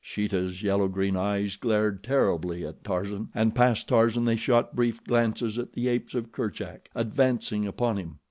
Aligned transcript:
Sheeta's 0.03 0.63
yellow 0.63 0.87
green 0.87 1.15
eyes 1.15 1.57
glared 1.57 2.01
terribly 2.03 2.65
at 2.65 2.83
Tarzan, 2.83 3.29
and 3.35 3.53
past 3.53 3.87
Tarzan 3.87 4.25
they 4.25 4.35
shot 4.35 4.75
brief 4.75 5.03
glances 5.03 5.59
at 5.59 5.73
the 5.73 5.89
apes 5.89 6.15
of 6.15 6.31
Kerchak 6.31 6.89
advancing 6.95 7.67
upon 7.67 7.97
him. 7.97 8.17